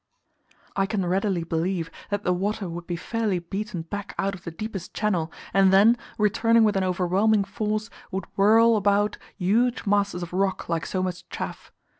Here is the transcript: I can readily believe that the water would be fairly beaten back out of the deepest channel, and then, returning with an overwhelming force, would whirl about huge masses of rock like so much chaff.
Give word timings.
I 0.75 0.87
can 0.87 1.05
readily 1.05 1.43
believe 1.43 1.91
that 2.09 2.23
the 2.23 2.33
water 2.33 2.67
would 2.67 2.87
be 2.87 2.95
fairly 2.95 3.37
beaten 3.37 3.83
back 3.83 4.15
out 4.17 4.33
of 4.33 4.43
the 4.45 4.49
deepest 4.49 4.95
channel, 4.95 5.31
and 5.53 5.71
then, 5.71 5.95
returning 6.17 6.63
with 6.63 6.75
an 6.75 6.83
overwhelming 6.83 7.43
force, 7.43 7.91
would 8.09 8.25
whirl 8.35 8.77
about 8.77 9.19
huge 9.37 9.85
masses 9.85 10.23
of 10.23 10.33
rock 10.33 10.67
like 10.67 10.87
so 10.87 11.03
much 11.03 11.29
chaff. 11.29 11.71